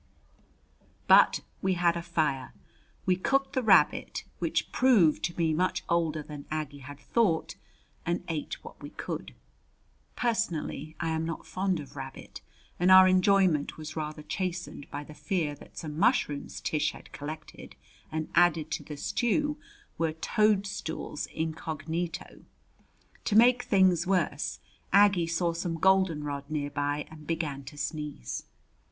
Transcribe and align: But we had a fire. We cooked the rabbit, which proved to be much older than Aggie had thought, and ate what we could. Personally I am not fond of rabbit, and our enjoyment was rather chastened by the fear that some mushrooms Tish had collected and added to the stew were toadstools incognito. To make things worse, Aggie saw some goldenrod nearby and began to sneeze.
But 1.05 1.41
we 1.61 1.75
had 1.75 1.95
a 1.95 2.01
fire. 2.01 2.55
We 3.05 3.15
cooked 3.15 3.53
the 3.53 3.61
rabbit, 3.61 4.23
which 4.39 4.71
proved 4.71 5.23
to 5.25 5.31
be 5.31 5.53
much 5.53 5.83
older 5.87 6.23
than 6.23 6.45
Aggie 6.49 6.79
had 6.79 6.99
thought, 6.99 7.53
and 8.03 8.23
ate 8.27 8.63
what 8.63 8.81
we 8.81 8.89
could. 8.89 9.35
Personally 10.15 10.95
I 10.99 11.09
am 11.09 11.23
not 11.23 11.45
fond 11.45 11.79
of 11.79 11.95
rabbit, 11.95 12.41
and 12.79 12.89
our 12.89 13.07
enjoyment 13.07 13.77
was 13.77 13.95
rather 13.95 14.23
chastened 14.23 14.89
by 14.89 15.03
the 15.03 15.13
fear 15.13 15.53
that 15.53 15.77
some 15.77 15.99
mushrooms 15.99 16.61
Tish 16.61 16.93
had 16.93 17.11
collected 17.11 17.75
and 18.11 18.27
added 18.33 18.71
to 18.71 18.83
the 18.83 18.97
stew 18.97 19.59
were 19.99 20.13
toadstools 20.13 21.27
incognito. 21.27 22.41
To 23.25 23.35
make 23.35 23.61
things 23.61 24.07
worse, 24.07 24.59
Aggie 24.91 25.27
saw 25.27 25.53
some 25.53 25.75
goldenrod 25.77 26.49
nearby 26.49 27.05
and 27.11 27.27
began 27.27 27.63
to 27.65 27.77
sneeze. 27.77 28.45